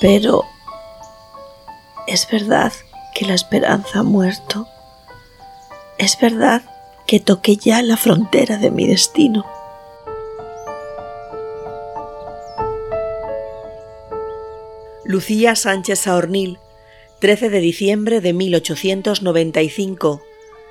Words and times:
Pero 0.00 0.44
¿es 2.06 2.28
verdad 2.30 2.72
que 3.14 3.24
la 3.24 3.34
esperanza 3.34 4.00
ha 4.00 4.02
muerto? 4.02 4.68
¿Es 5.98 6.18
verdad 6.20 6.62
que 7.06 7.20
toqué 7.20 7.56
ya 7.56 7.82
la 7.82 7.96
frontera 7.96 8.58
de 8.58 8.70
mi 8.70 8.86
destino? 8.86 9.46
Lucía 15.04 15.54
Sánchez 15.54 16.00
Saornil, 16.00 16.58
13 17.20 17.48
de 17.48 17.60
diciembre 17.60 18.20
de 18.20 18.32
1895, 18.32 20.20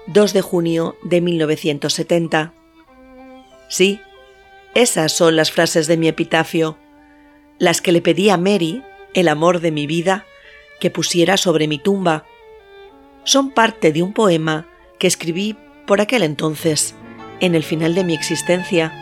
2 0.07 0.34
de 0.34 0.42
junio 0.42 0.98
de 1.04 1.21
1970. 1.21 2.54
Sí, 3.70 3.99
esas 4.76 5.13
son 5.13 5.38
las 5.38 5.52
frases 5.52 5.88
de 5.88 5.98
mi 5.98 6.10
epitafio, 6.10 6.77
las 7.57 7.82
que 7.82 7.94
le 7.94 8.02
pedí 8.02 8.30
a 8.30 8.38
Mary, 8.38 8.84
el 9.16 9.30
amor 9.30 9.62
de 9.62 9.72
mi 9.72 9.88
vida, 9.88 10.26
que 10.80 10.92
pusiera 10.92 11.38
sobre 11.38 11.68
mi 11.68 11.80
tumba. 11.80 12.26
Son 13.24 13.50
parte 13.50 13.91
de 13.91 14.04
un 14.04 14.14
poema 14.14 14.68
que 15.00 15.08
escribí 15.08 15.58
por 15.88 16.02
aquel 16.02 16.22
entonces, 16.22 16.96
en 17.40 17.55
el 17.55 17.64
final 17.64 17.96
de 17.96 18.04
mi 18.04 18.14
existencia. 18.14 18.94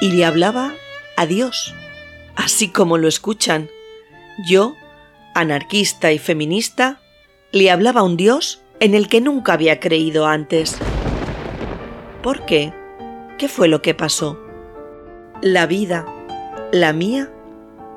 Y 0.00 0.12
le 0.12 0.24
hablaba 0.24 0.72
a 1.16 1.26
Dios, 1.26 1.74
así 2.36 2.68
como 2.68 2.96
lo 2.96 3.06
escuchan. 3.06 3.68
Yo, 4.46 4.74
anarquista 5.34 6.10
y 6.10 6.18
feminista, 6.18 7.00
le 7.52 7.70
hablaba 7.70 8.00
a 8.00 8.04
un 8.04 8.16
Dios 8.16 8.62
en 8.80 8.94
el 8.94 9.08
que 9.08 9.20
nunca 9.20 9.52
había 9.52 9.78
creído 9.78 10.26
antes. 10.26 10.78
¿Por 12.22 12.46
qué? 12.46 12.72
¿Qué 13.38 13.48
fue 13.48 13.68
lo 13.68 13.82
que 13.82 13.94
pasó? 13.94 14.43
¿La 15.44 15.66
vida, 15.66 16.06
la 16.72 16.94
mía? 16.94 17.28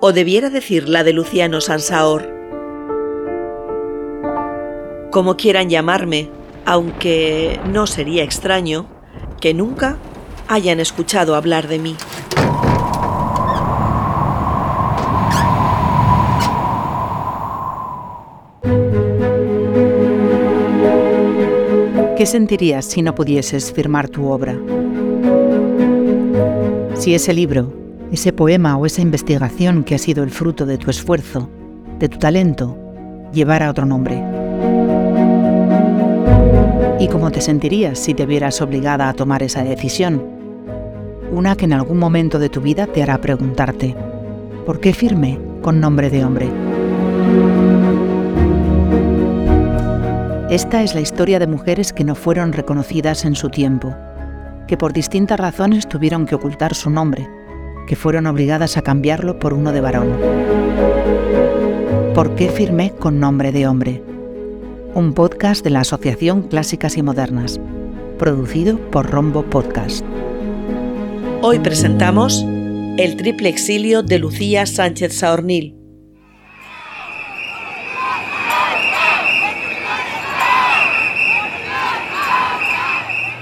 ¿O 0.02 0.12
debiera 0.12 0.50
decir 0.50 0.90
la 0.90 1.06
de 1.06 1.14
Luciano 1.14 1.62
Sansaor? 1.62 2.28
Como 5.12 5.38
quieran 5.38 5.70
llamarme, 5.70 6.30
aunque 6.66 7.58
no 7.72 7.88
sería 7.88 8.24
extraño 8.24 8.86
que 9.40 9.54
nunca 9.54 9.96
hayan 10.50 10.82
escuchado 10.82 11.36
hablar 11.36 11.70
de 11.70 11.80
mí. 11.80 11.96
¿Qué 22.18 22.26
sentirías 22.26 22.84
si 22.84 23.02
no 23.02 23.16
pudieses 23.16 23.72
firmar 23.72 24.10
tu 24.10 24.30
obra? 24.30 24.60
Si 27.00 27.14
ese 27.14 27.32
libro, 27.32 27.72
ese 28.12 28.34
poema 28.34 28.76
o 28.76 28.86
esa 28.86 29.02
investigación 29.02 29.84
que 29.84 29.96
ha 29.96 30.00
sido 30.00 30.24
el 30.24 30.32
fruto 30.32 30.66
de 30.66 30.78
tu 30.78 30.90
esfuerzo, 30.90 31.48
de 32.00 32.10
tu 32.10 32.18
talento, 32.18 32.76
llevara 33.32 33.70
otro 33.70 33.86
nombre. 33.86 34.24
¿Y 37.00 37.08
cómo 37.08 37.32
te 37.32 37.42
sentirías 37.42 38.00
si 38.00 38.16
te 38.16 38.26
vieras 38.26 38.62
obligada 38.62 39.10
a 39.10 39.14
tomar 39.14 39.44
esa 39.44 39.64
decisión? 39.64 40.24
Una 41.32 41.56
que 41.56 41.66
en 41.66 41.74
algún 41.74 42.00
momento 42.00 42.40
de 42.40 42.50
tu 42.50 42.62
vida 42.62 42.88
te 42.88 43.04
hará 43.04 43.22
preguntarte, 43.22 43.96
¿por 44.66 44.80
qué 44.80 44.92
firme 44.92 45.40
con 45.62 45.80
nombre 45.80 46.10
de 46.10 46.26
hombre? 46.26 46.50
Esta 50.50 50.82
es 50.82 50.96
la 50.96 51.02
historia 51.02 51.38
de 51.38 51.48
mujeres 51.48 51.94
que 51.94 52.04
no 52.04 52.16
fueron 52.16 52.54
reconocidas 52.54 53.24
en 53.26 53.36
su 53.36 53.50
tiempo, 53.50 53.94
que 54.68 54.78
por 54.78 54.94
distintas 54.94 55.40
razones 55.40 55.88
tuvieron 55.88 56.26
que 56.26 56.36
ocultar 56.36 56.76
su 56.76 56.90
nombre, 56.90 57.28
que 57.88 57.96
fueron 57.96 58.28
obligadas 58.28 58.78
a 58.78 58.82
cambiarlo 58.82 59.40
por 59.40 59.54
uno 59.54 59.72
de 59.72 59.82
varón. 59.82 60.12
¿Por 62.14 62.36
qué 62.36 62.50
firmé 62.50 62.92
con 62.92 63.20
nombre 63.20 63.52
de 63.52 63.68
hombre? 63.68 64.04
Un 64.94 65.14
podcast 65.14 65.64
de 65.64 65.70
la 65.70 65.82
Asociación 65.82 66.44
Clásicas 66.44 66.98
y 66.98 67.04
Modernas, 67.04 67.60
producido 68.18 68.78
por 68.92 69.10
Rombo 69.10 69.44
Podcast. 69.44 70.04
Hoy 71.42 71.60
presentamos 71.60 72.44
El 72.98 73.16
triple 73.16 73.50
exilio 73.50 74.04
de 74.04 74.20
Lucía 74.20 74.66
Sánchez 74.66 75.14
Saornil, 75.14 75.77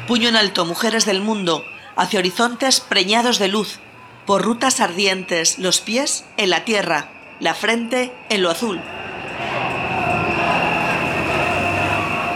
Puño 0.07 0.29
en 0.29 0.35
alto, 0.35 0.65
mujeres 0.65 1.05
del 1.05 1.21
mundo, 1.21 1.65
hacia 1.95 2.19
horizontes 2.19 2.79
preñados 2.79 3.39
de 3.39 3.47
luz, 3.47 3.79
por 4.27 4.43
rutas 4.43 4.79
ardientes, 4.79 5.57
los 5.57 5.81
pies 5.81 6.25
en 6.37 6.51
la 6.51 6.63
tierra, 6.63 7.09
la 7.39 7.55
frente 7.55 8.11
en 8.29 8.43
lo 8.43 8.51
azul. 8.51 8.79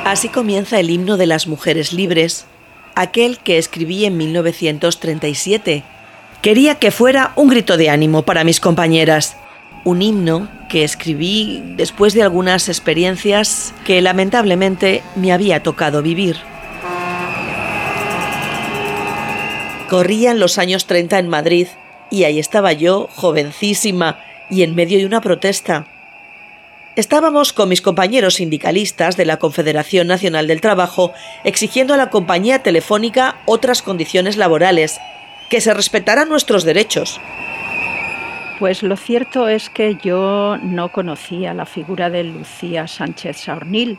Así 0.03 0.29
comienza 0.29 0.79
el 0.79 0.89
himno 0.89 1.15
de 1.17 1.27
las 1.27 1.45
mujeres 1.45 1.93
libres, 1.93 2.47
aquel 2.95 3.37
que 3.37 3.59
escribí 3.59 4.05
en 4.05 4.17
1937. 4.17 5.83
Quería 6.41 6.75
que 6.79 6.89
fuera 6.89 7.33
un 7.35 7.49
grito 7.49 7.77
de 7.77 7.91
ánimo 7.91 8.23
para 8.23 8.43
mis 8.43 8.59
compañeras, 8.59 9.37
un 9.85 10.01
himno 10.01 10.49
que 10.69 10.83
escribí 10.83 11.61
después 11.75 12.15
de 12.15 12.23
algunas 12.23 12.67
experiencias 12.67 13.75
que 13.85 14.01
lamentablemente 14.01 15.03
me 15.15 15.31
había 15.31 15.61
tocado 15.61 16.01
vivir. 16.01 16.37
Corrían 19.89 20.39
los 20.39 20.59
años 20.59 20.85
30 20.85 21.17
en 21.17 21.29
Madrid 21.29 21.67
y 22.11 22.23
ahí 22.23 22.37
estaba 22.37 22.73
yo, 22.73 23.09
jovencísima, 23.15 24.19
y 24.49 24.61
en 24.61 24.75
medio 24.75 24.99
de 24.99 25.05
una 25.05 25.21
protesta. 25.21 25.87
Estábamos 26.95 27.53
con 27.53 27.69
mis 27.69 27.81
compañeros 27.81 28.35
sindicalistas 28.35 29.17
de 29.17 29.25
la 29.25 29.37
Confederación 29.37 30.07
Nacional 30.07 30.47
del 30.47 30.61
Trabajo 30.61 31.13
exigiendo 31.43 31.93
a 31.93 31.97
la 31.97 32.09
compañía 32.09 32.61
telefónica 32.61 33.37
otras 33.45 33.81
condiciones 33.81 34.37
laborales, 34.37 34.99
que 35.49 35.61
se 35.61 35.73
respetaran 35.73 36.29
nuestros 36.29 36.65
derechos. 36.65 37.19
Pues 38.59 38.83
lo 38.83 38.97
cierto 38.97 39.47
es 39.47 39.69
que 39.69 39.95
yo 40.03 40.57
no 40.61 40.89
conocía 40.89 41.53
la 41.53 41.65
figura 41.65 42.09
de 42.09 42.25
Lucía 42.25 42.87
Sánchez 42.87 43.37
Saornil 43.37 43.97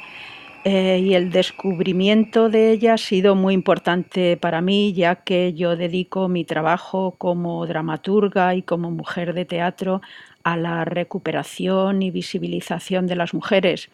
eh, 0.64 1.00
y 1.02 1.14
el 1.14 1.30
descubrimiento 1.30 2.50
de 2.50 2.72
ella 2.72 2.94
ha 2.94 2.98
sido 2.98 3.34
muy 3.34 3.54
importante 3.54 4.36
para 4.36 4.60
mí, 4.60 4.92
ya 4.92 5.16
que 5.16 5.54
yo 5.54 5.74
dedico 5.74 6.28
mi 6.28 6.44
trabajo 6.44 7.14
como 7.16 7.66
dramaturga 7.66 8.54
y 8.54 8.62
como 8.62 8.90
mujer 8.90 9.32
de 9.32 9.46
teatro 9.46 10.02
a 10.44 10.58
la 10.58 10.84
recuperación 10.84 12.02
y 12.02 12.10
visibilización 12.10 13.06
de 13.06 13.16
las 13.16 13.32
mujeres. 13.32 13.88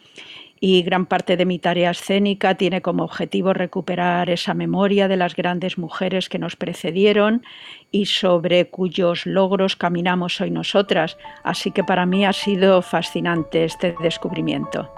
Y 0.59 0.81
gran 0.81 1.05
parte 1.05 1.37
de 1.37 1.45
mi 1.45 1.59
tarea 1.59 1.91
escénica 1.91 2.55
tiene 2.55 2.81
como 2.81 3.03
objetivo 3.03 3.53
recuperar 3.53 4.29
esa 4.29 4.53
memoria 4.53 5.07
de 5.07 5.15
las 5.15 5.35
grandes 5.35 5.77
mujeres 5.77 6.27
que 6.27 6.39
nos 6.39 6.57
precedieron 6.57 7.43
y 7.91 8.07
sobre 8.07 8.69
cuyos 8.69 9.25
logros 9.25 9.77
caminamos 9.77 10.41
hoy 10.41 10.51
nosotras. 10.51 11.17
Así 11.43 11.71
que 11.71 11.83
para 11.83 12.05
mí 12.05 12.25
ha 12.25 12.33
sido 12.33 12.81
fascinante 12.81 13.63
este 13.63 13.95
descubrimiento. 14.01 14.91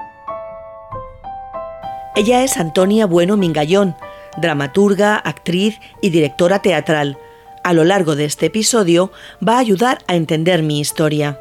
Ella 2.19 2.44
es 2.44 2.57
Antonia 2.57 3.06
Bueno 3.06 3.38
Mingallón, 3.38 3.96
dramaturga, 4.35 5.16
actriz 5.16 5.80
y 6.02 6.09
directora 6.09 6.62
teatral. 6.62 7.18
A 7.63 7.72
lo 7.72 7.85
largo 7.85 8.18
de 8.18 8.25
este 8.25 8.47
episodio 8.47 9.13
va 9.41 9.56
a 9.56 9.59
ayudar 9.59 10.00
a 10.06 10.18
entender 10.18 10.62
mi 10.62 10.81
historia. 10.81 11.40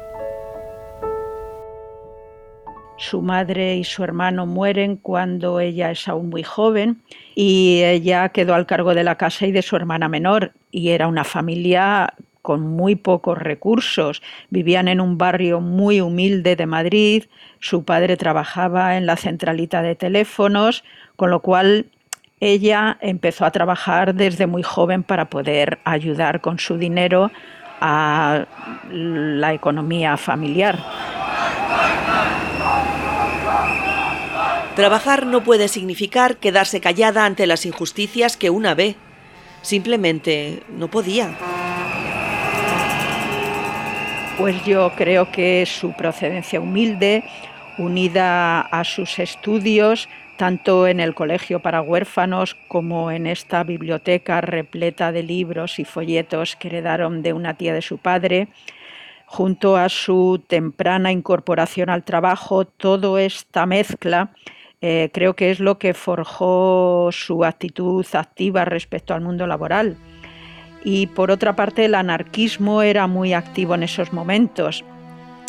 Su 2.95 3.21
madre 3.21 3.75
y 3.75 3.83
su 3.83 4.05
hermano 4.05 4.45
mueren 4.45 4.95
cuando 4.95 5.59
ella 5.59 5.91
es 5.91 6.07
aún 6.07 6.29
muy 6.29 6.43
joven 6.43 7.03
y 7.35 7.81
ella 7.83 8.29
quedó 8.29 8.53
al 8.53 8.65
cargo 8.65 8.93
de 8.93 9.03
la 9.03 9.15
casa 9.15 9.47
y 9.47 9.51
de 9.51 9.61
su 9.61 9.75
hermana 9.75 10.07
menor 10.07 10.53
y 10.71 10.91
era 10.91 11.09
una 11.09 11.25
familia 11.25 12.13
con 12.49 12.61
muy 12.61 12.95
pocos 12.95 13.37
recursos. 13.37 14.23
Vivían 14.49 14.87
en 14.87 15.01
un 15.01 15.19
barrio 15.19 15.61
muy 15.61 16.01
humilde 16.01 16.55
de 16.55 16.65
Madrid, 16.65 17.25
su 17.59 17.83
padre 17.83 18.17
trabajaba 18.17 18.97
en 18.97 19.05
la 19.05 19.17
centralita 19.17 19.83
de 19.83 19.93
teléfonos, 19.93 20.83
con 21.15 21.29
lo 21.29 21.41
cual 21.41 21.85
ella 22.39 22.97
empezó 23.01 23.45
a 23.45 23.51
trabajar 23.51 24.15
desde 24.15 24.47
muy 24.47 24.63
joven 24.63 25.03
para 25.03 25.29
poder 25.29 25.77
ayudar 25.83 26.41
con 26.41 26.57
su 26.57 26.79
dinero 26.79 27.29
a 27.81 28.47
la 28.89 29.53
economía 29.53 30.17
familiar. 30.17 30.79
Trabajar 34.75 35.27
no 35.27 35.43
puede 35.43 35.67
significar 35.67 36.37
quedarse 36.37 36.81
callada 36.81 37.25
ante 37.25 37.45
las 37.45 37.67
injusticias 37.67 38.37
que 38.37 38.49
una 38.49 38.73
ve. 38.73 38.95
Simplemente 39.61 40.63
no 40.69 40.87
podía. 40.87 41.37
Pues 44.39 44.63
yo 44.63 44.93
creo 44.95 45.29
que 45.29 45.65
su 45.65 45.91
procedencia 45.91 46.61
humilde, 46.61 47.25
unida 47.77 48.61
a 48.61 48.85
sus 48.85 49.19
estudios, 49.19 50.07
tanto 50.37 50.87
en 50.87 51.01
el 51.01 51.13
colegio 51.13 51.59
para 51.59 51.81
huérfanos 51.81 52.55
como 52.69 53.11
en 53.11 53.27
esta 53.27 53.65
biblioteca 53.65 54.39
repleta 54.39 55.11
de 55.11 55.23
libros 55.23 55.77
y 55.77 55.83
folletos 55.83 56.55
que 56.55 56.69
heredaron 56.69 57.21
de 57.21 57.33
una 57.33 57.55
tía 57.55 57.73
de 57.73 57.81
su 57.81 57.97
padre, 57.97 58.47
junto 59.25 59.75
a 59.75 59.89
su 59.89 60.41
temprana 60.47 61.11
incorporación 61.11 61.89
al 61.89 62.05
trabajo, 62.05 62.63
toda 62.63 63.21
esta 63.21 63.65
mezcla 63.65 64.31
eh, 64.79 65.09
creo 65.13 65.35
que 65.35 65.51
es 65.51 65.59
lo 65.59 65.77
que 65.77 65.93
forjó 65.93 67.09
su 67.11 67.43
actitud 67.43 68.05
activa 68.13 68.63
respecto 68.63 69.13
al 69.13 69.19
mundo 69.19 69.45
laboral. 69.47 69.97
Y 70.83 71.07
por 71.07 71.31
otra 71.31 71.55
parte, 71.55 71.85
el 71.85 71.95
anarquismo 71.95 72.81
era 72.81 73.07
muy 73.07 73.33
activo 73.33 73.75
en 73.75 73.83
esos 73.83 74.13
momentos 74.13 74.83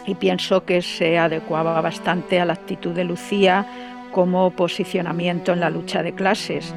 y 0.06 0.14
pienso 0.14 0.64
que 0.64 0.82
se 0.82 1.18
adecuaba 1.18 1.80
bastante 1.80 2.40
a 2.40 2.44
la 2.44 2.54
actitud 2.54 2.92
de 2.92 3.04
Lucía 3.04 3.66
como 4.12 4.50
posicionamiento 4.50 5.52
en 5.52 5.60
la 5.60 5.70
lucha 5.70 6.02
de 6.02 6.14
clases. 6.14 6.74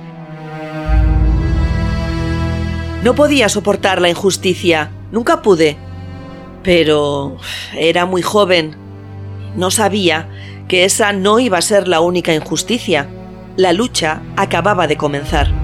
No 3.03 3.15
podía 3.15 3.49
soportar 3.49 3.99
la 4.01 4.09
injusticia, 4.09 4.91
nunca 5.11 5.41
pude. 5.41 5.75
Pero 6.63 7.37
era 7.75 8.05
muy 8.05 8.21
joven. 8.21 8.75
No 9.57 9.71
sabía 9.71 10.29
que 10.69 10.85
esa 10.85 11.11
no 11.11 11.39
iba 11.39 11.57
a 11.57 11.61
ser 11.61 11.87
la 11.89 11.99
única 11.99 12.33
injusticia. 12.33 13.07
La 13.57 13.73
lucha 13.73 14.21
acababa 14.37 14.87
de 14.87 14.95
comenzar. 14.95 15.62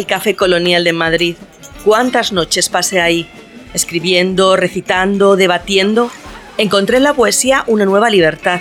El 0.00 0.06
Café 0.06 0.34
Colonial 0.34 0.82
de 0.82 0.94
Madrid. 0.94 1.36
¿Cuántas 1.84 2.32
noches 2.32 2.70
pasé 2.70 3.02
ahí? 3.02 3.28
Escribiendo, 3.74 4.56
recitando, 4.56 5.36
debatiendo. 5.36 6.10
Encontré 6.56 6.96
en 6.96 7.02
la 7.02 7.12
poesía 7.12 7.64
una 7.66 7.84
nueva 7.84 8.08
libertad, 8.08 8.60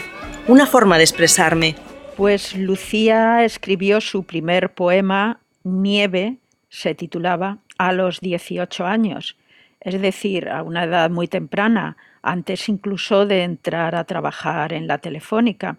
una 0.49 0.67
forma 0.67 0.97
de 0.97 1.05
expresarme. 1.05 1.77
Pues 2.17 2.57
Lucía 2.57 3.45
escribió 3.45 4.01
su 4.01 4.23
primer 4.23 4.73
poema, 4.73 5.39
Nieve, 5.63 6.39
se 6.67 6.93
titulaba, 6.93 7.59
a 7.77 7.93
los 7.93 8.19
18 8.19 8.85
años, 8.85 9.37
es 9.79 10.01
decir, 10.01 10.49
a 10.49 10.61
una 10.61 10.83
edad 10.83 11.09
muy 11.09 11.29
temprana, 11.29 11.95
antes 12.21 12.67
incluso 12.67 13.25
de 13.25 13.43
entrar 13.43 13.95
a 13.95 14.03
trabajar 14.03 14.73
en 14.73 14.87
la 14.87 14.97
telefónica 14.97 15.77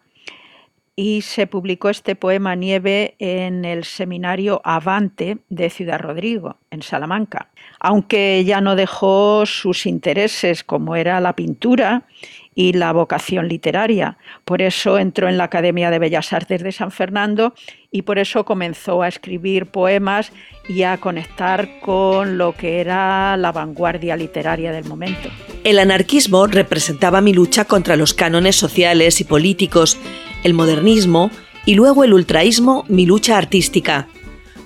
y 1.02 1.22
se 1.22 1.46
publicó 1.46 1.88
este 1.88 2.14
poema 2.14 2.54
Nieve 2.54 3.14
en 3.18 3.64
el 3.64 3.84
seminario 3.84 4.60
Avante 4.64 5.38
de 5.48 5.70
Ciudad 5.70 5.98
Rodrigo, 5.98 6.58
en 6.70 6.82
Salamanca. 6.82 7.48
Aunque 7.78 8.44
ya 8.44 8.60
no 8.60 8.76
dejó 8.76 9.46
sus 9.46 9.86
intereses 9.86 10.62
como 10.62 10.96
era 10.96 11.18
la 11.22 11.34
pintura 11.34 12.02
y 12.54 12.74
la 12.74 12.92
vocación 12.92 13.48
literaria. 13.48 14.18
Por 14.44 14.60
eso 14.60 14.98
entró 14.98 15.26
en 15.26 15.38
la 15.38 15.44
Academia 15.44 15.90
de 15.90 16.00
Bellas 16.00 16.34
Artes 16.34 16.62
de 16.62 16.70
San 16.70 16.90
Fernando 16.90 17.54
y 17.90 18.02
por 18.02 18.18
eso 18.18 18.44
comenzó 18.44 19.02
a 19.02 19.08
escribir 19.08 19.66
poemas 19.66 20.32
y 20.68 20.84
a 20.84 20.98
conectar 20.98 21.80
con 21.80 22.38
lo 22.38 22.54
que 22.54 22.80
era 22.80 23.36
la 23.36 23.52
vanguardia 23.52 24.16
literaria 24.16 24.72
del 24.72 24.84
momento. 24.84 25.28
El 25.64 25.78
anarquismo 25.78 26.46
representaba 26.46 27.20
mi 27.20 27.32
lucha 27.32 27.64
contra 27.64 27.96
los 27.96 28.14
cánones 28.14 28.56
sociales 28.56 29.20
y 29.20 29.24
políticos 29.24 29.98
el 30.44 30.54
modernismo 30.54 31.30
y 31.66 31.74
luego 31.74 32.04
el 32.04 32.14
ultraísmo 32.14 32.84
mi 32.88 33.06
lucha 33.06 33.36
artística. 33.36 34.08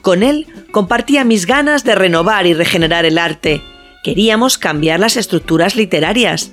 Con 0.03 0.23
él 0.23 0.47
compartía 0.71 1.25
mis 1.25 1.47
ganas 1.47 1.85
de 1.85 1.95
renovar 1.95 2.47
y 2.47 2.55
regenerar 2.55 3.07
el 3.07 3.19
arte. 3.19 3.63
Queríamos 4.03 4.59
cambiar 4.59 5.01
las 5.01 5.17
estructuras 5.17 5.77
literarias, 5.77 6.53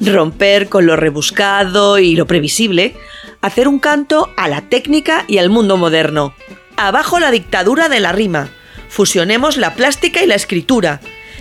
romper 0.00 0.68
con 0.68 0.86
lo 0.86 0.96
rebuscado 0.96 1.98
y 1.98 2.16
lo 2.16 2.26
previsible, 2.26 2.94
hacer 3.40 3.68
un 3.68 3.78
canto 3.78 4.30
a 4.36 4.48
la 4.48 4.62
técnica 4.62 5.24
y 5.28 5.38
al 5.38 5.50
mundo 5.50 5.76
moderno. 5.76 6.34
Abajo 6.76 7.18
la 7.18 7.30
dictadura 7.30 7.88
de 7.88 8.00
la 8.00 8.12
rima. 8.12 8.50
Fusionemos 8.88 9.56
la 9.56 9.74
plástica 9.74 10.22
y 10.22 10.26
la 10.26 10.34
escritura. 10.34 11.00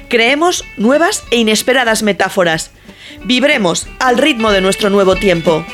Creemos 0.10 0.66
nuevas 0.78 1.24
e 1.32 1.38
inesperadas 1.38 2.04
metáforas. 2.04 2.72
Vibremos 3.26 3.88
al 4.00 4.18
ritmo 4.18 4.52
de 4.52 4.62
nuestro 4.62 4.90
nuevo 4.90 5.16
tiempo. 5.16 5.66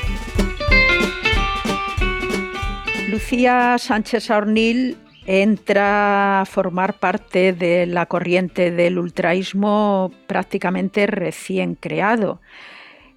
Lucía 3.09 3.77
Sánchez 3.77 4.29
Ornil 4.29 4.97
entra 5.25 6.41
a 6.41 6.45
formar 6.45 6.99
parte 6.99 7.53
de 7.53 7.85
la 7.85 8.05
corriente 8.05 8.71
del 8.71 8.99
ultraísmo 8.99 10.11
prácticamente 10.27 11.07
recién 11.07 11.75
creado. 11.75 12.39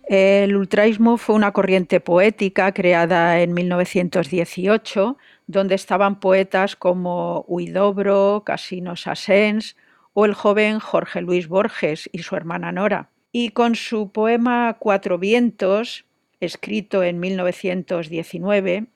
El 0.09 0.57
ultraísmo 0.57 1.19
fue 1.19 1.35
una 1.35 1.53
corriente 1.53 2.01
poética 2.01 2.73
creada 2.73 3.43
en 3.43 3.53
1918, 3.53 5.19
donde 5.47 5.75
estaban 5.75 6.19
poetas 6.19 6.77
como 6.77 7.45
Huidobro, 7.47 8.43
Casino 8.47 8.97
Sassens 8.97 9.77
o 10.15 10.25
el 10.25 10.33
joven 10.33 10.79
Jorge 10.79 11.21
Luis 11.21 11.47
Borges 11.47 12.09
y 12.11 12.21
su 12.21 12.37
hermana 12.37 12.73
Nora. 12.73 13.11
Y 13.33 13.51
con 13.51 13.75
su 13.75 14.11
poema 14.11 14.79
Cuatro 14.79 15.19
Vientos, 15.19 16.07
escrito 16.41 17.03
en 17.03 17.21
1919, 17.21 18.87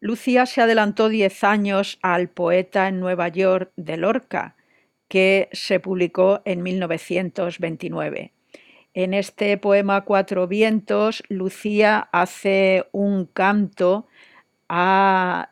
Lucía 0.00 0.46
se 0.46 0.62
adelantó 0.62 1.10
diez 1.10 1.44
años 1.44 2.00
al 2.02 2.28
poeta 2.28 2.88
en 2.88 2.98
Nueva 2.98 3.28
York 3.28 3.70
de 3.76 3.96
Lorca, 3.98 4.56
que 5.06 5.48
se 5.52 5.78
publicó 5.78 6.42
en 6.44 6.64
1929. 6.64 8.32
En 8.94 9.14
este 9.14 9.56
poema 9.56 10.02
Cuatro 10.02 10.46
Vientos, 10.46 11.22
Lucía 11.30 12.10
hace 12.12 12.84
un 12.92 13.24
canto 13.24 14.06
al 14.68 15.48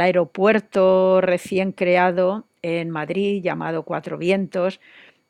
aeropuerto 0.00 1.20
recién 1.20 1.72
creado 1.72 2.46
en 2.62 2.90
Madrid 2.90 3.42
llamado 3.42 3.82
Cuatro 3.82 4.18
Vientos, 4.18 4.80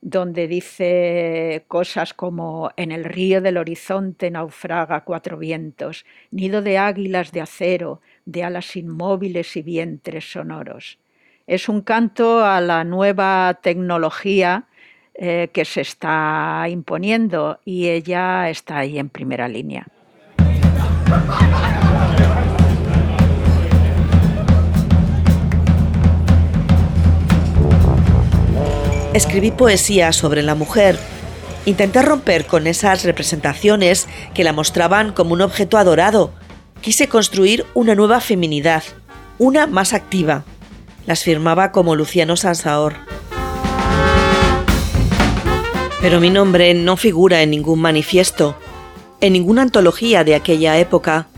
donde 0.02 0.46
dice 0.46 1.64
cosas 1.66 2.12
como 2.12 2.70
en 2.76 2.92
el 2.92 3.04
río 3.04 3.40
del 3.40 3.56
horizonte 3.56 4.30
naufraga 4.30 5.04
cuatro 5.04 5.38
vientos, 5.38 6.04
nido 6.30 6.60
de 6.60 6.76
águilas 6.76 7.32
de 7.32 7.40
acero, 7.40 8.02
de 8.26 8.44
alas 8.44 8.76
inmóviles 8.76 9.56
y 9.56 9.62
vientres 9.62 10.30
sonoros. 10.30 10.98
Es 11.46 11.70
un 11.70 11.80
canto 11.80 12.44
a 12.44 12.60
la 12.60 12.84
nueva 12.84 13.60
tecnología 13.62 14.66
eh, 15.14 15.50
que 15.52 15.64
se 15.64 15.82
está 15.82 16.66
imponiendo 16.70 17.58
y 17.64 17.88
ella 17.88 18.48
está 18.48 18.78
ahí 18.78 18.98
en 18.98 19.08
primera 19.08 19.48
línea. 19.48 19.86
Escribí 29.14 29.50
poesía 29.50 30.12
sobre 30.12 30.42
la 30.42 30.54
mujer. 30.54 30.98
Intenté 31.66 32.00
romper 32.00 32.46
con 32.46 32.66
esas 32.66 33.04
representaciones 33.04 34.08
que 34.32 34.42
la 34.42 34.54
mostraban 34.54 35.12
como 35.12 35.34
un 35.34 35.42
objeto 35.42 35.76
adorado. 35.76 36.32
Quise 36.80 37.08
construir 37.08 37.66
una 37.74 37.94
nueva 37.94 38.20
feminidad, 38.20 38.82
una 39.38 39.66
más 39.66 39.92
activa. 39.92 40.44
Las 41.04 41.22
firmaba 41.22 41.72
como 41.72 41.94
Luciano 41.94 42.36
Sansaor. 42.36 42.94
Pero 46.02 46.18
mi 46.18 46.30
nombre 46.30 46.74
no 46.74 46.96
figura 46.96 47.42
en 47.42 47.50
ningún 47.50 47.80
manifiesto, 47.80 48.56
en 49.20 49.34
ninguna 49.34 49.62
antología 49.62 50.24
de 50.24 50.34
aquella 50.34 50.76
época. 50.78 51.28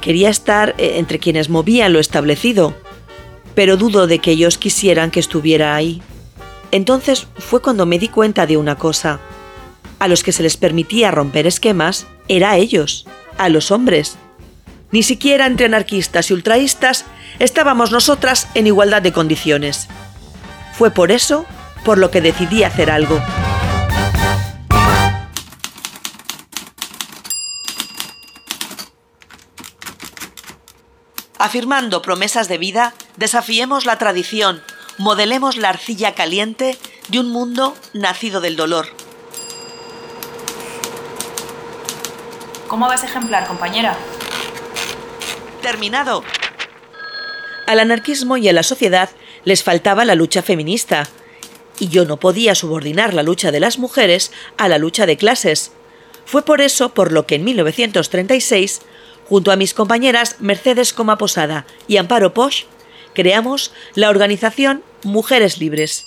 Quería 0.00 0.30
estar 0.30 0.74
eh, 0.78 0.94
entre 0.96 1.18
quienes 1.18 1.50
movían 1.50 1.92
lo 1.92 2.00
establecido, 2.00 2.74
pero 3.54 3.76
dudo 3.76 4.06
de 4.06 4.18
que 4.18 4.30
ellos 4.30 4.56
quisieran 4.56 5.10
que 5.10 5.20
estuviera 5.20 5.76
ahí. 5.76 6.00
Entonces 6.70 7.26
fue 7.36 7.60
cuando 7.60 7.84
me 7.84 7.98
di 7.98 8.08
cuenta 8.08 8.46
de 8.46 8.56
una 8.56 8.76
cosa. 8.76 9.20
A 9.98 10.08
los 10.08 10.22
que 10.22 10.32
se 10.32 10.42
les 10.42 10.56
permitía 10.56 11.10
romper 11.10 11.46
esquemas 11.46 12.06
era 12.28 12.52
a 12.52 12.56
ellos, 12.56 13.06
a 13.36 13.50
los 13.50 13.70
hombres. 13.70 14.16
Ni 14.90 15.02
siquiera 15.02 15.44
entre 15.44 15.66
anarquistas 15.66 16.30
y 16.30 16.32
ultraístas 16.32 17.04
estábamos 17.40 17.92
nosotras 17.92 18.48
en 18.54 18.68
igualdad 18.68 19.02
de 19.02 19.12
condiciones. 19.12 19.86
Fue 20.72 20.90
por 20.90 21.12
eso 21.12 21.44
por 21.84 21.98
lo 21.98 22.10
que 22.10 22.22
decidí 22.22 22.62
hacer 22.62 22.90
algo. 22.90 23.20
Afirmando 31.38 32.02
promesas 32.02 32.48
de 32.48 32.58
vida, 32.58 32.94
desafiemos 33.16 33.86
la 33.86 33.96
tradición, 33.96 34.60
modelemos 34.98 35.56
la 35.56 35.68
arcilla 35.68 36.14
caliente 36.14 36.76
de 37.08 37.20
un 37.20 37.30
mundo 37.30 37.76
nacido 37.92 38.40
del 38.40 38.56
dolor. 38.56 38.88
¿Cómo 42.66 42.88
va 42.88 42.96
ese 42.96 43.06
ejemplar, 43.06 43.46
compañera? 43.46 43.96
Terminado. 45.62 46.24
Al 47.68 47.78
anarquismo 47.78 48.36
y 48.36 48.48
a 48.48 48.52
la 48.52 48.64
sociedad 48.64 49.08
les 49.44 49.62
faltaba 49.62 50.04
la 50.04 50.16
lucha 50.16 50.42
feminista, 50.42 51.08
y 51.78 51.88
yo 51.88 52.04
no 52.04 52.18
podía 52.18 52.56
subordinar 52.56 53.14
la 53.14 53.22
lucha 53.22 53.52
de 53.52 53.60
las 53.60 53.78
mujeres 53.78 54.32
a 54.56 54.68
la 54.68 54.78
lucha 54.78 55.06
de 55.06 55.16
clases. 55.16 55.70
Fue 56.26 56.42
por 56.42 56.60
eso 56.60 56.88
por 56.90 57.12
lo 57.12 57.26
que 57.26 57.36
en 57.36 57.44
1936, 57.44 58.82
junto 59.28 59.52
a 59.52 59.56
mis 59.56 59.74
compañeras 59.74 60.36
Mercedes 60.40 60.92
Coma 60.92 61.18
Posada 61.18 61.66
y 61.86 61.98
Amparo 61.98 62.32
Posch, 62.32 62.64
creamos 63.14 63.72
la 63.94 64.08
organización 64.08 64.82
Mujeres 65.04 65.58
Libres. 65.58 66.04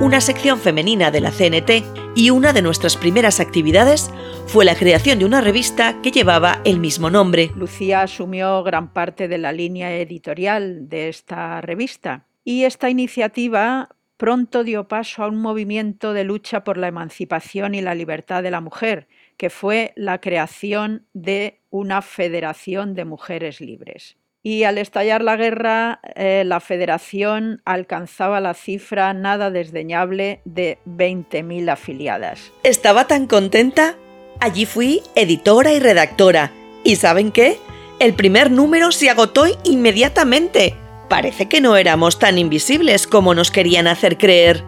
Una 0.00 0.22
sección 0.22 0.58
femenina 0.58 1.10
de 1.10 1.20
la 1.20 1.30
CNT 1.30 2.16
y 2.16 2.30
una 2.30 2.54
de 2.54 2.62
nuestras 2.62 2.96
primeras 2.96 3.38
actividades 3.38 4.10
fue 4.46 4.64
la 4.64 4.74
creación 4.74 5.18
de 5.18 5.26
una 5.26 5.42
revista 5.42 6.00
que 6.02 6.10
llevaba 6.10 6.62
el 6.64 6.80
mismo 6.80 7.10
nombre. 7.10 7.50
Lucía 7.54 8.02
asumió 8.02 8.62
gran 8.62 8.92
parte 8.92 9.28
de 9.28 9.38
la 9.38 9.52
línea 9.52 9.94
editorial 9.94 10.88
de 10.88 11.10
esta 11.10 11.60
revista 11.60 12.24
y 12.44 12.64
esta 12.64 12.88
iniciativa 12.88 13.90
pronto 14.20 14.64
dio 14.64 14.86
paso 14.86 15.22
a 15.22 15.28
un 15.28 15.40
movimiento 15.40 16.12
de 16.12 16.24
lucha 16.24 16.62
por 16.62 16.76
la 16.76 16.88
emancipación 16.88 17.74
y 17.74 17.80
la 17.80 17.94
libertad 17.94 18.42
de 18.42 18.50
la 18.50 18.60
mujer, 18.60 19.08
que 19.38 19.48
fue 19.48 19.94
la 19.96 20.20
creación 20.20 21.06
de 21.14 21.62
una 21.70 22.02
Federación 22.02 22.92
de 22.94 23.06
Mujeres 23.06 23.62
Libres. 23.62 24.18
Y 24.42 24.64
al 24.64 24.76
estallar 24.76 25.22
la 25.22 25.36
guerra, 25.36 26.00
eh, 26.16 26.42
la 26.44 26.60
federación 26.60 27.62
alcanzaba 27.64 28.40
la 28.40 28.52
cifra 28.52 29.14
nada 29.14 29.50
desdeñable 29.50 30.42
de 30.44 30.76
20.000 30.86 31.70
afiliadas. 31.70 32.52
Estaba 32.62 33.06
tan 33.06 33.26
contenta. 33.26 33.96
Allí 34.38 34.66
fui 34.66 35.00
editora 35.14 35.72
y 35.72 35.78
redactora. 35.78 36.52
¿Y 36.84 36.96
saben 36.96 37.32
qué? 37.32 37.56
El 38.00 38.12
primer 38.12 38.50
número 38.50 38.92
se 38.92 39.08
agotó 39.08 39.46
inmediatamente. 39.64 40.74
Parece 41.10 41.48
que 41.48 41.60
no 41.60 41.76
éramos 41.76 42.20
tan 42.20 42.38
invisibles 42.38 43.08
como 43.08 43.34
nos 43.34 43.50
querían 43.50 43.88
hacer 43.88 44.16
creer. 44.16 44.64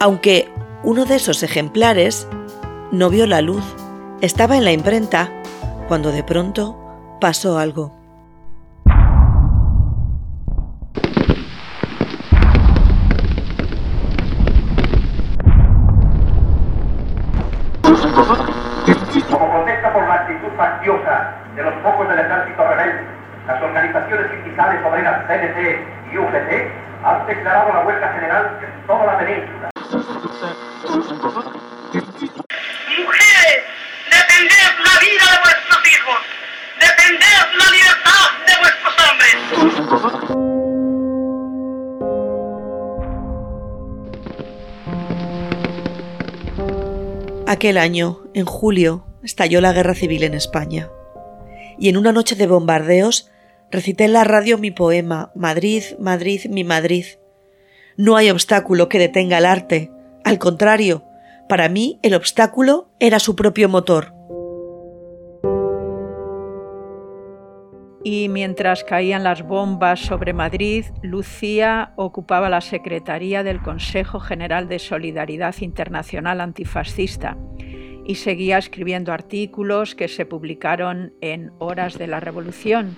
Aunque 0.00 0.48
uno 0.82 1.04
de 1.04 1.14
esos 1.14 1.44
ejemplares 1.44 2.26
no 2.90 3.10
vio 3.10 3.28
la 3.28 3.40
luz. 3.40 3.62
Estaba 4.20 4.56
en 4.56 4.64
la 4.64 4.72
imprenta 4.72 5.30
cuando 5.86 6.10
de 6.10 6.24
pronto 6.24 6.76
pasó 7.20 7.58
algo. 7.60 7.94
de 21.54 21.62
los 21.62 22.08
del 22.08 22.18
ejército 22.18 22.62
las 23.46 23.62
organizaciones 23.62 24.30
sindicales 24.30 24.84
obreras 24.84 25.26
CNT 25.26 25.58
y 26.12 26.18
UGT 26.18 26.50
han 27.04 27.26
declarado 27.26 27.72
la 27.74 27.80
huelga 27.84 28.12
general 28.14 28.58
en 28.62 28.86
toda 28.86 29.06
la 29.06 29.18
península. 29.18 29.70
Mujeres, 32.98 33.60
defended 34.10 34.72
la 34.84 34.98
vida 35.00 35.24
de 35.30 35.38
vuestros 35.42 35.80
hijos, 35.92 36.20
defended 36.80 37.44
la 37.58 37.68
libertad 37.76 38.24
de 38.46 38.54
vuestros 38.62 38.94
hombres. 39.04 39.36
Aquel 47.46 47.76
año, 47.76 48.20
en 48.32 48.46
julio, 48.46 49.04
estalló 49.22 49.60
la 49.60 49.74
guerra 49.74 49.94
civil 49.94 50.22
en 50.24 50.32
España. 50.34 50.88
Y 51.78 51.90
en 51.90 51.96
una 51.96 52.12
noche 52.12 52.36
de 52.36 52.46
bombardeos 52.46 53.30
recité 53.74 54.04
en 54.04 54.12
la 54.12 54.22
radio 54.22 54.56
mi 54.56 54.70
poema 54.70 55.32
Madrid, 55.34 55.82
Madrid, 55.98 56.46
mi 56.48 56.62
Madrid. 56.62 57.04
No 57.96 58.16
hay 58.16 58.30
obstáculo 58.30 58.88
que 58.88 59.00
detenga 59.00 59.38
el 59.38 59.46
arte. 59.46 59.90
Al 60.24 60.38
contrario, 60.38 61.04
para 61.48 61.68
mí 61.68 61.98
el 62.02 62.14
obstáculo 62.14 62.88
era 63.00 63.18
su 63.18 63.34
propio 63.34 63.68
motor. 63.68 64.14
Y 68.04 68.28
mientras 68.28 68.84
caían 68.84 69.24
las 69.24 69.42
bombas 69.42 69.98
sobre 69.98 70.34
Madrid, 70.34 70.84
Lucía 71.02 71.94
ocupaba 71.96 72.48
la 72.48 72.60
Secretaría 72.60 73.42
del 73.42 73.60
Consejo 73.60 74.20
General 74.20 74.68
de 74.68 74.78
Solidaridad 74.78 75.54
Internacional 75.60 76.40
Antifascista 76.40 77.36
y 78.06 78.16
seguía 78.16 78.58
escribiendo 78.58 79.12
artículos 79.12 79.94
que 79.94 80.08
se 80.08 80.26
publicaron 80.26 81.14
en 81.20 81.52
Horas 81.58 81.98
de 81.98 82.06
la 82.06 82.20
Revolución. 82.20 82.96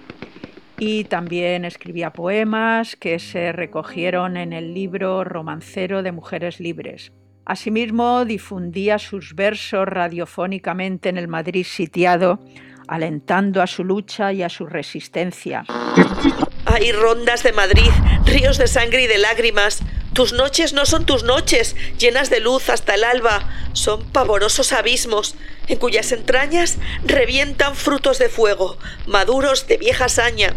Y 0.79 1.05
también 1.05 1.65
escribía 1.65 2.13
poemas 2.13 2.97
que 2.97 3.19
se 3.19 3.53
recogieron 3.53 4.37
en 4.37 4.53
el 4.53 4.75
libro 4.75 5.25
Romancero 5.25 6.03
de 6.03 6.13
Mujeres 6.13 6.61
Libres. 6.61 7.13
Asimismo, 7.47 8.25
difundía 8.25 8.99
sus 8.99 9.35
versos 9.35 9.87
radiofónicamente 9.87 11.09
en 11.09 11.17
el 11.17 11.29
Madrid 11.29 11.65
sitiado, 11.65 12.41
alentando 12.89 13.63
a 13.63 13.67
su 13.67 13.85
lucha 13.85 14.33
y 14.33 14.43
a 14.43 14.49
su 14.49 14.67
resistencia. 14.67 15.65
Hay 16.67 16.93
rondas 16.93 17.43
de 17.43 17.53
Madrid, 17.53 17.91
ríos 18.27 18.59
de 18.59 18.67
sangre 18.67 19.05
y 19.05 19.07
de 19.07 19.19
lágrimas, 19.19 19.81
tus 20.17 20.33
noches 20.33 20.73
no 20.73 20.87
son 20.87 21.05
tus 21.05 21.25
noches, 21.25 21.77
llenas 21.99 22.31
de 22.31 22.41
luz 22.41 22.71
hasta 22.71 22.95
el 22.95 23.05
alba, 23.05 23.51
son 23.75 24.03
pavorosos 24.13 24.73
abismos, 24.73 25.37
en 25.69 25.79
cuyas 25.79 26.11
entrañas 26.11 26.79
revientan 27.05 27.75
frutos 27.75 28.19
de 28.19 28.31
fuego, 28.31 28.79
maduros 29.07 29.67
de 29.67 29.77
vieja 29.77 30.09
saña. 30.09 30.57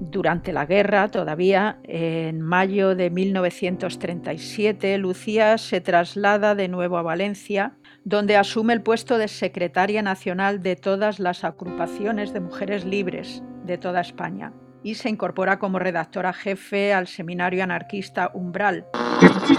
Durante 0.00 0.54
la 0.54 0.64
guerra, 0.64 1.10
todavía 1.10 1.78
en 1.84 2.40
mayo 2.40 2.94
de 2.94 3.10
1937, 3.10 4.96
Lucía 4.96 5.58
se 5.58 5.82
traslada 5.82 6.54
de 6.54 6.68
nuevo 6.68 6.96
a 6.96 7.02
Valencia, 7.02 7.76
donde 8.04 8.38
asume 8.38 8.72
el 8.72 8.80
puesto 8.80 9.18
de 9.18 9.28
secretaria 9.28 10.00
nacional 10.00 10.62
de 10.62 10.76
todas 10.76 11.20
las 11.20 11.44
agrupaciones 11.44 12.32
de 12.32 12.40
mujeres 12.40 12.86
libres 12.86 13.42
de 13.66 13.76
toda 13.76 14.00
España 14.00 14.54
y 14.82 14.94
se 14.94 15.08
incorpora 15.08 15.58
como 15.58 15.78
redactora 15.78 16.32
jefe 16.32 16.92
al 16.92 17.06
seminario 17.06 17.62
anarquista 17.62 18.30
Umbral. 18.34 18.86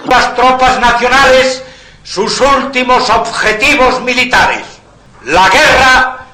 Las 0.10 0.36
tropas 0.36 0.80
nacionales, 0.80 1.64
sus 2.04 2.42
últimos 2.42 3.10
objetivos 3.10 4.02
militares. 4.02 4.82
La 5.26 5.50
guerra 5.50 6.26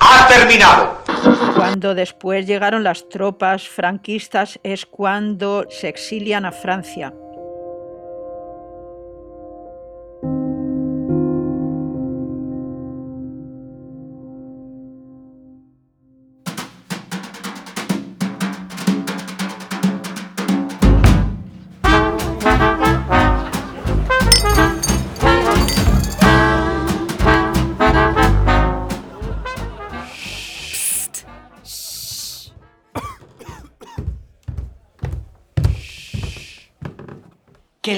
ha 0.00 0.28
terminado. 0.28 1.02
Cuando 1.56 1.94
después 1.94 2.46
llegaron 2.46 2.84
las 2.84 3.08
tropas 3.08 3.68
franquistas 3.68 4.58
es 4.62 4.84
cuando 4.84 5.66
se 5.70 5.88
exilian 5.88 6.44
a 6.44 6.52
Francia. 6.52 7.14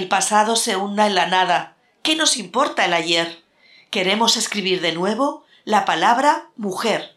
El 0.06 0.08
pasado 0.08 0.54
se 0.54 0.76
hunda 0.76 1.08
en 1.08 1.16
la 1.16 1.26
nada. 1.26 1.74
¿Qué 2.04 2.14
nos 2.14 2.36
importa 2.36 2.84
el 2.84 2.92
ayer? 2.92 3.40
Queremos 3.90 4.36
escribir 4.36 4.80
de 4.80 4.92
nuevo 4.92 5.42
la 5.64 5.84
palabra 5.84 6.46
mujer. 6.56 7.16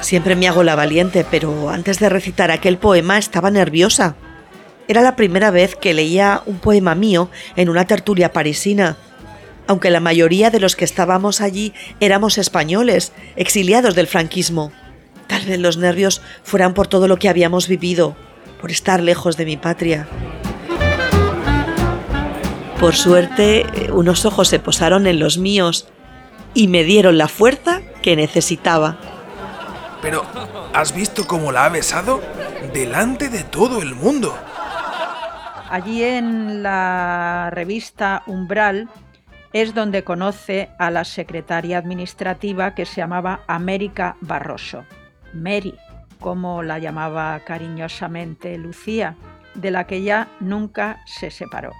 Siempre 0.00 0.34
me 0.34 0.48
hago 0.48 0.64
la 0.64 0.74
valiente, 0.74 1.24
pero 1.30 1.70
antes 1.70 2.00
de 2.00 2.08
recitar 2.08 2.50
aquel 2.50 2.78
poema 2.78 3.16
estaba 3.16 3.52
nerviosa. 3.52 4.16
Era 4.88 5.02
la 5.02 5.14
primera 5.14 5.52
vez 5.52 5.76
que 5.76 5.94
leía 5.94 6.42
un 6.46 6.58
poema 6.58 6.96
mío 6.96 7.30
en 7.54 7.68
una 7.68 7.84
tertulia 7.84 8.32
parisina, 8.32 8.96
aunque 9.68 9.90
la 9.90 10.00
mayoría 10.00 10.50
de 10.50 10.58
los 10.58 10.74
que 10.74 10.84
estábamos 10.84 11.40
allí 11.40 11.72
éramos 12.00 12.38
españoles, 12.38 13.12
exiliados 13.36 13.94
del 13.94 14.08
franquismo. 14.08 14.72
Tal 15.26 15.44
vez 15.44 15.58
los 15.58 15.76
nervios 15.76 16.22
fueran 16.42 16.74
por 16.74 16.86
todo 16.86 17.08
lo 17.08 17.18
que 17.18 17.28
habíamos 17.28 17.68
vivido, 17.68 18.16
por 18.60 18.70
estar 18.70 19.02
lejos 19.02 19.36
de 19.36 19.44
mi 19.44 19.56
patria. 19.56 20.06
Por 22.80 22.94
suerte, 22.94 23.66
unos 23.92 24.26
ojos 24.26 24.48
se 24.48 24.58
posaron 24.58 25.06
en 25.06 25.18
los 25.18 25.38
míos 25.38 25.88
y 26.52 26.68
me 26.68 26.84
dieron 26.84 27.18
la 27.18 27.28
fuerza 27.28 27.80
que 28.02 28.16
necesitaba. 28.16 28.98
Pero, 30.02 30.24
¿has 30.72 30.94
visto 30.94 31.26
cómo 31.26 31.52
la 31.52 31.64
ha 31.64 31.68
besado? 31.68 32.20
Delante 32.72 33.28
de 33.28 33.44
todo 33.44 33.82
el 33.82 33.94
mundo. 33.94 34.36
allí 35.70 36.02
en 36.02 36.62
la 36.62 37.50
revista 37.50 38.22
Umbral 38.26 38.88
es 39.52 39.74
donde 39.74 40.04
conoce 40.04 40.68
a 40.78 40.90
la 40.90 41.04
secretaria 41.04 41.78
administrativa 41.78 42.74
que 42.74 42.84
se 42.84 42.96
llamaba 42.96 43.40
América 43.46 44.16
Barroso, 44.20 44.84
Mary, 45.32 45.74
como 46.20 46.62
la 46.62 46.78
llamaba 46.78 47.40
cariñosamente 47.40 48.56
Lucía, 48.58 49.16
de 49.54 49.70
la 49.70 49.86
que 49.86 50.02
ya 50.02 50.28
nunca 50.40 51.00
se 51.06 51.30
separó. 51.30 51.72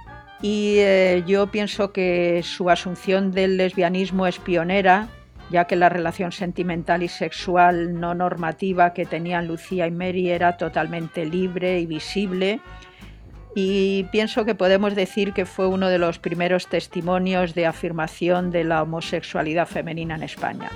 Y 0.42 0.76
eh, 0.78 1.24
yo 1.26 1.46
pienso 1.48 1.92
que 1.92 2.42
su 2.42 2.68
asunción 2.68 3.32
del 3.32 3.56
lesbianismo 3.56 4.26
es 4.26 4.38
pionera, 4.38 5.08
ya 5.50 5.66
que 5.66 5.76
la 5.76 5.88
relación 5.88 6.32
sentimental 6.32 7.02
y 7.02 7.08
sexual 7.08 7.98
no 7.98 8.14
normativa 8.14 8.92
que 8.92 9.06
tenían 9.06 9.46
Lucía 9.46 9.86
y 9.86 9.90
Mary 9.90 10.30
era 10.30 10.56
totalmente 10.56 11.24
libre 11.24 11.80
y 11.80 11.86
visible. 11.86 12.60
Y 13.54 14.04
pienso 14.12 14.44
que 14.44 14.54
podemos 14.54 14.94
decir 14.94 15.32
que 15.32 15.46
fue 15.46 15.66
uno 15.66 15.88
de 15.88 15.98
los 15.98 16.18
primeros 16.18 16.66
testimonios 16.66 17.54
de 17.54 17.64
afirmación 17.64 18.50
de 18.50 18.64
la 18.64 18.82
homosexualidad 18.82 19.66
femenina 19.66 20.16
en 20.16 20.24
España. 20.24 20.70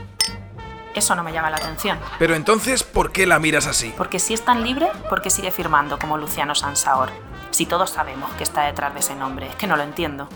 Eso 0.94 1.14
no 1.14 1.23
me 1.23 1.32
llama 1.32 1.50
la 1.50 1.56
atención. 1.56 1.99
Pero 2.18 2.35
entonces, 2.35 2.82
¿por 2.82 3.12
qué 3.12 3.26
la 3.26 3.38
miras 3.38 3.66
así? 3.66 3.92
Porque 3.97 4.18
si 4.18 4.35
es 4.35 4.44
tan 4.44 4.64
libre, 4.64 4.88
¿por 5.09 5.23
qué 5.23 5.30
sigue 5.30 5.50
firmando 5.50 5.99
como 5.99 6.18
Luciano 6.18 6.54
Sansaor? 6.54 7.11
Si 7.50 7.66
todos 7.66 7.90
sabemos 7.90 8.32
que 8.35 8.42
está 8.42 8.66
detrás 8.66 8.92
de 8.94 9.00
ese 9.00 9.14
nombre, 9.14 9.47
es 9.47 9.54
que 9.54 9.66
no 9.66 9.76
lo 9.76 9.82
entiendo. 9.82 10.28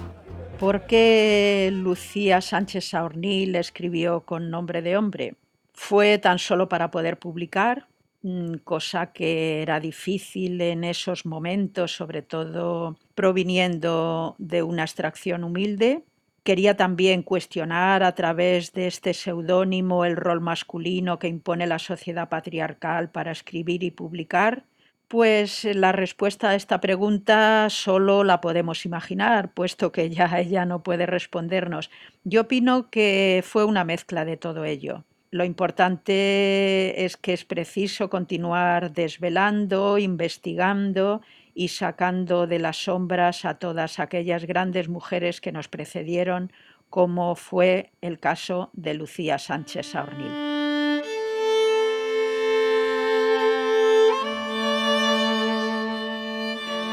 ¿Por 0.58 0.87
qué 0.87 1.70
Lucía 1.73 2.40
Sánchez 2.40 2.90
Saornil 2.90 3.56
escribió 3.56 4.20
con 4.20 4.50
nombre 4.50 4.82
de 4.82 4.96
hombre? 4.96 5.34
¿Fue 5.73 6.18
tan 6.18 6.38
solo 6.38 6.68
para 6.68 6.90
poder 6.90 7.18
publicar? 7.18 7.88
Mm, 8.23 8.54
cosa 8.64 9.12
que 9.12 9.61
era 9.61 9.80
difícil 9.80 10.61
en 10.61 10.84
esos 10.84 11.26
momentos, 11.26 11.94
sobre 11.94 12.23
todo 12.23 12.96
proviniendo 13.14 14.34
de 14.38 14.62
una 14.62 14.84
extracción 14.84 15.44
humilde. 15.44 16.04
Quería 16.44 16.76
también 16.76 17.22
cuestionar 17.22 18.02
a 18.02 18.14
través 18.14 18.74
de 18.74 18.86
este 18.86 19.14
seudónimo 19.14 20.04
el 20.04 20.14
rol 20.14 20.42
masculino 20.42 21.18
que 21.18 21.26
impone 21.26 21.66
la 21.66 21.78
sociedad 21.78 22.28
patriarcal 22.28 23.10
para 23.10 23.32
escribir 23.32 23.82
y 23.82 23.90
publicar. 23.90 24.64
Pues 25.08 25.64
la 25.64 25.92
respuesta 25.92 26.50
a 26.50 26.54
esta 26.54 26.82
pregunta 26.82 27.68
solo 27.70 28.24
la 28.24 28.42
podemos 28.42 28.84
imaginar, 28.84 29.54
puesto 29.54 29.90
que 29.90 30.10
ya 30.10 30.26
ella 30.38 30.66
no 30.66 30.82
puede 30.82 31.06
respondernos. 31.06 31.90
Yo 32.24 32.42
opino 32.42 32.90
que 32.90 33.42
fue 33.42 33.64
una 33.64 33.84
mezcla 33.84 34.26
de 34.26 34.36
todo 34.36 34.66
ello. 34.66 35.04
Lo 35.30 35.44
importante 35.44 37.06
es 37.06 37.16
que 37.16 37.32
es 37.32 37.46
preciso 37.46 38.10
continuar 38.10 38.92
desvelando, 38.92 39.96
investigando 39.96 41.22
y 41.54 41.68
sacando 41.68 42.46
de 42.46 42.58
las 42.58 42.84
sombras 42.84 43.44
a 43.44 43.54
todas 43.54 44.00
aquellas 44.00 44.44
grandes 44.44 44.88
mujeres 44.88 45.40
que 45.40 45.52
nos 45.52 45.68
precedieron, 45.68 46.52
como 46.90 47.34
fue 47.37 47.92
el 48.00 48.18
caso 48.18 48.70
de 48.73 48.94
Lucía 48.94 49.38
Sánchez 49.38 49.87
Saornil. 49.87 50.54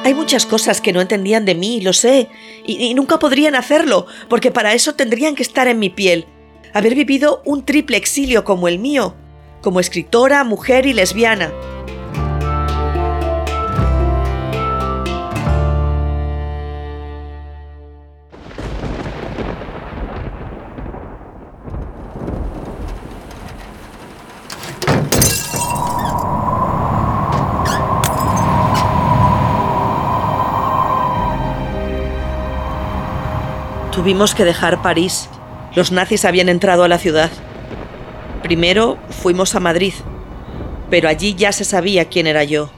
Hay 0.03 0.15
muchas 0.15 0.47
cosas 0.47 0.81
que 0.81 0.93
no 0.93 1.01
entendían 1.01 1.45
de 1.45 1.53
mí, 1.53 1.81
lo 1.81 1.93
sé, 1.93 2.27
y, 2.65 2.83
y, 2.83 2.93
nunca 2.95 3.19
podrían 3.19 3.53
hacerlo, 3.53 4.07
porque 4.29 4.49
para 4.49 4.73
eso 4.73 4.95
tendrían 4.95 5.35
que 5.35 5.43
estar 5.43 5.67
en 5.67 5.77
mi 5.77 5.91
piel, 5.91 6.25
haber 6.73 6.95
vivido 6.95 7.43
un 7.45 7.65
triple 7.65 7.97
exilio 7.97 8.43
como 8.43 8.67
el 8.67 8.79
mío, 8.79 9.15
como 9.61 9.79
escritora, 9.79 10.43
mujer 10.43 10.87
y 10.87 10.93
lesbiana. 10.93 11.51
Tuvimos 34.01 34.33
que 34.33 34.45
dejar 34.45 34.81
París. 34.81 35.29
Los 35.75 35.91
nazis 35.91 36.25
habían 36.25 36.49
entrado 36.49 36.83
a 36.83 36.87
la 36.87 36.97
ciudad. 36.97 37.29
Primero 38.41 38.97
fuimos 39.11 39.53
a 39.53 39.59
Madrid, 39.59 39.93
pero 40.89 41.07
allí 41.07 41.35
ya 41.35 41.51
se 41.51 41.65
sabía 41.65 42.05
quién 42.05 42.25
era 42.25 42.43
yo. 42.43 42.71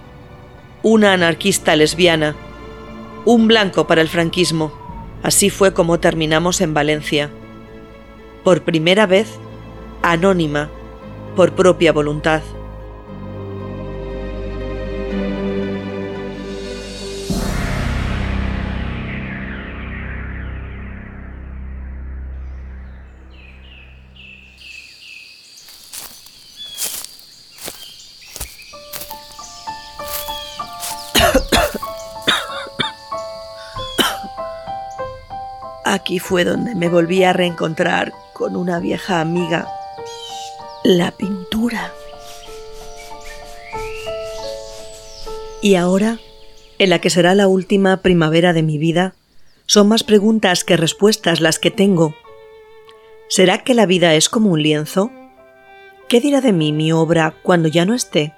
Una 0.81 1.13
anarquista 1.13 1.77
lesbiana. 1.77 2.35
Un 3.23 3.47
blanco 3.47 3.87
para 3.87 4.01
el 4.01 4.09
franquismo. 4.09 4.73
Así 5.23 5.49
fue 5.49 5.73
como 5.73 5.97
terminamos 5.97 6.59
en 6.59 6.73
Valencia. 6.73 7.29
Por 8.43 8.63
primera 8.63 9.05
vez, 9.05 9.29
anónima, 10.01 10.69
por 11.37 11.53
propia 11.53 11.93
voluntad. 11.93 12.41
Aquí 36.13 36.19
fue 36.19 36.43
donde 36.43 36.75
me 36.75 36.89
volví 36.89 37.23
a 37.23 37.33
reencontrar 37.33 38.13
con 38.33 38.55
una 38.55 38.77
vieja 38.77 39.19
amiga, 39.19 39.67
la 40.83 41.09
pintura. 41.09 41.91
Y 45.63 45.73
ahora, 45.73 46.19
en 46.77 46.91
la 46.91 46.99
que 46.99 47.09
será 47.09 47.33
la 47.33 47.47
última 47.47 47.97
primavera 48.03 48.53
de 48.53 48.61
mi 48.61 48.77
vida, 48.77 49.15
son 49.65 49.87
más 49.87 50.03
preguntas 50.03 50.63
que 50.63 50.77
respuestas 50.77 51.41
las 51.41 51.57
que 51.57 51.71
tengo. 51.71 52.13
¿Será 53.27 53.63
que 53.63 53.73
la 53.73 53.87
vida 53.87 54.13
es 54.13 54.29
como 54.29 54.51
un 54.51 54.61
lienzo? 54.61 55.09
¿Qué 56.09 56.21
dirá 56.21 56.41
de 56.41 56.53
mí 56.53 56.73
mi 56.73 56.91
obra 56.91 57.33
cuando 57.41 57.69
ya 57.69 57.85
no 57.85 57.95
esté? 57.95 58.35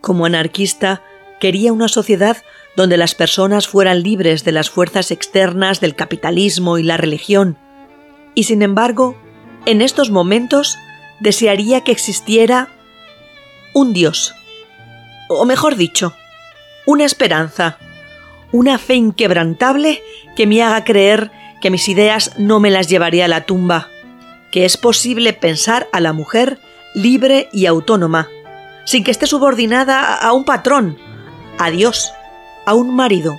Como 0.00 0.24
anarquista, 0.24 1.02
quería 1.40 1.72
una 1.72 1.88
sociedad 1.88 2.36
donde 2.76 2.96
las 2.96 3.16
personas 3.16 3.66
fueran 3.66 4.02
libres 4.02 4.44
de 4.44 4.52
las 4.52 4.70
fuerzas 4.70 5.10
externas 5.10 5.80
del 5.80 5.96
capitalismo 5.96 6.78
y 6.78 6.84
la 6.84 6.96
religión. 6.96 7.58
Y 8.34 8.44
sin 8.44 8.62
embargo, 8.62 9.16
en 9.66 9.82
estos 9.82 10.10
momentos 10.10 10.78
desearía 11.18 11.82
que 11.82 11.92
existiera 11.92 12.68
un 13.74 13.92
Dios, 13.92 14.34
o 15.28 15.44
mejor 15.44 15.76
dicho, 15.76 16.14
una 16.86 17.04
esperanza, 17.04 17.78
una 18.52 18.78
fe 18.78 18.94
inquebrantable 18.94 20.02
que 20.36 20.46
me 20.46 20.62
haga 20.62 20.84
creer 20.84 21.30
que 21.60 21.70
mis 21.70 21.88
ideas 21.88 22.32
no 22.38 22.60
me 22.60 22.70
las 22.70 22.88
llevaría 22.88 23.26
a 23.26 23.28
la 23.28 23.44
tumba, 23.44 23.88
que 24.50 24.64
es 24.64 24.76
posible 24.76 25.32
pensar 25.32 25.88
a 25.92 26.00
la 26.00 26.12
mujer 26.12 26.58
libre 26.94 27.48
y 27.52 27.66
autónoma, 27.66 28.28
sin 28.84 29.04
que 29.04 29.10
esté 29.10 29.26
subordinada 29.26 30.14
a 30.14 30.32
un 30.32 30.44
patrón, 30.44 30.98
a 31.60 31.70
Dios, 31.70 32.14
a 32.64 32.74
un 32.74 32.96
marido, 32.96 33.38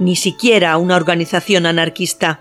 ni 0.00 0.16
siquiera 0.16 0.72
a 0.72 0.78
una 0.78 0.96
organización 0.96 1.64
anarquista, 1.64 2.40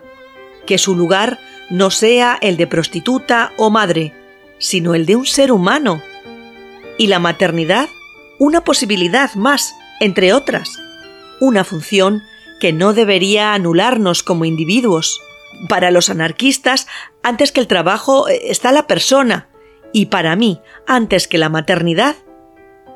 que 0.66 0.80
su 0.80 0.96
lugar 0.96 1.40
no 1.70 1.92
sea 1.92 2.38
el 2.42 2.58
de 2.58 2.66
prostituta 2.66 3.54
o 3.58 3.70
madre, 3.70 4.14
sino 4.58 4.96
el 4.96 5.06
de 5.06 5.16
un 5.16 5.28
ser 5.28 5.52
humano. 5.52 6.02
Y 6.98 7.06
la 7.06 7.20
maternidad, 7.20 7.88
una 8.40 8.62
posibilidad 8.62 9.34
más, 9.36 9.76
entre 10.00 10.34
otras, 10.34 10.70
una 11.40 11.64
función 11.64 12.24
que 12.60 12.74
no 12.74 12.94
debería 12.94 13.54
anularnos 13.54 14.24
como 14.24 14.44
individuos. 14.44 15.22
Para 15.70 15.92
los 15.92 16.10
anarquistas, 16.10 16.88
antes 17.22 17.52
que 17.52 17.62
el 17.62 17.68
trabajo 17.68 18.28
eh, 18.28 18.50
está 18.50 18.72
la 18.72 18.88
persona, 18.88 19.50
y 19.94 20.08
para 20.08 20.36
mí, 20.36 20.62
antes 20.88 21.28
que 21.28 21.38
la 21.38 21.50
maternidad, 21.50 22.16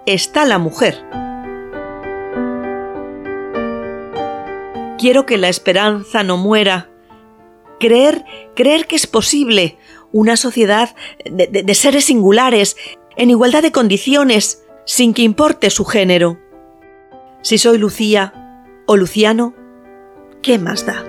está 0.07 0.45
la 0.45 0.57
mujer. 0.57 1.28
Quiero 4.99 5.25
que 5.25 5.37
la 5.37 5.47
esperanza 5.47 6.23
no 6.23 6.35
muera. 6.35 6.89
Creer, 7.79 8.25
creer 8.53 8.85
que 8.85 8.97
es 8.97 9.07
posible 9.07 9.77
una 10.11 10.35
sociedad 10.35 10.93
de, 11.23 11.47
de, 11.47 11.73
seres 11.73 12.05
singulares, 12.05 12.75
en 13.15 13.29
igualdad 13.29 13.61
de 13.61 13.71
condiciones, 13.71 14.63
sin 14.85 15.13
que 15.13 15.21
importe 15.21 15.69
su 15.69 15.85
género. 15.85 16.37
Si 17.41 17.57
soy 17.57 17.77
Lucía 17.77 18.65
o 18.87 18.97
Luciano, 18.97 19.55
¿qué 20.41 20.59
más 20.59 20.85
da? 20.85 21.08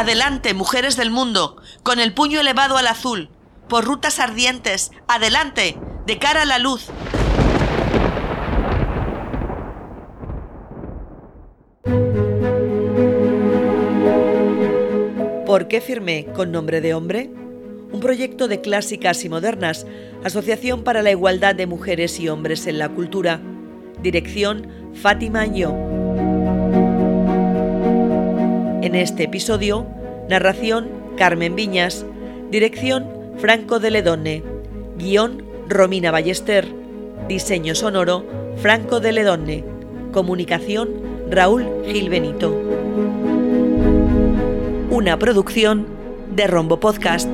Adelante, 0.00 0.54
mujeres 0.54 0.96
del 0.96 1.10
mundo, 1.10 1.60
con 1.82 2.00
el 2.00 2.14
puño 2.14 2.40
elevado 2.40 2.78
al 2.78 2.86
azul, 2.86 3.28
por 3.68 3.84
rutas 3.84 4.18
ardientes, 4.18 4.92
adelante, 5.06 5.76
de 6.06 6.18
cara 6.18 6.40
a 6.40 6.44
la 6.46 6.58
luz. 6.58 6.86
¿Por 15.44 15.68
qué 15.68 15.82
firmé 15.82 16.28
con 16.34 16.50
nombre 16.50 16.80
de 16.80 16.94
hombre? 16.94 17.30
Un 17.92 18.00
proyecto 18.00 18.48
de 18.48 18.62
clásicas 18.62 19.22
y 19.26 19.28
modernas, 19.28 19.86
Asociación 20.24 20.82
para 20.82 21.02
la 21.02 21.10
Igualdad 21.10 21.54
de 21.54 21.66
Mujeres 21.66 22.18
y 22.20 22.30
Hombres 22.30 22.66
en 22.66 22.78
la 22.78 22.88
Cultura. 22.88 23.42
Dirección 24.02 24.66
Fátima 24.94 25.44
Yo. 25.44 25.99
En 28.82 28.94
este 28.94 29.24
episodio, 29.24 29.86
narración 30.30 30.88
Carmen 31.18 31.54
Viñas, 31.54 32.06
dirección 32.50 33.06
Franco 33.36 33.78
de 33.78 33.90
Ledonne, 33.90 34.42
guion 34.96 35.44
Romina 35.68 36.10
Ballester, 36.10 36.66
diseño 37.28 37.74
sonoro 37.74 38.24
Franco 38.56 38.98
de 39.00 39.12
Ledonne, 39.12 39.64
comunicación 40.12 40.88
Raúl 41.28 41.66
Gil 41.84 42.08
Benito. 42.08 42.58
Una 44.90 45.18
producción 45.18 45.86
de 46.34 46.46
Rombo 46.46 46.80
Podcast. 46.80 47.28